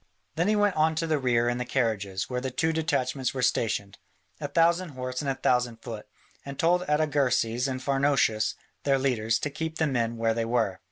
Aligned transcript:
Then 0.35 0.47
he 0.47 0.55
went 0.55 0.75
on 0.75 0.95
to 0.95 1.05
the 1.05 1.19
rear 1.19 1.47
and 1.47 1.59
the 1.59 1.63
carriages, 1.63 2.27
where 2.27 2.41
the 2.41 2.49
two 2.49 2.73
detachments 2.73 3.35
were 3.35 3.43
stationed, 3.43 3.99
a 4.39 4.47
thousand 4.47 4.89
horse 4.97 5.21
and 5.21 5.29
a 5.29 5.35
thousand 5.35 5.77
foot, 5.83 6.07
and 6.43 6.57
told 6.57 6.81
Artagersas 6.89 7.67
and 7.67 7.79
Pharnouchus, 7.83 8.55
their 8.83 8.97
leaders, 8.97 9.37
to 9.37 9.51
keep 9.51 9.77
the 9.77 9.85
men 9.85 10.17
where 10.17 10.33
they 10.33 10.45
were. 10.45 10.79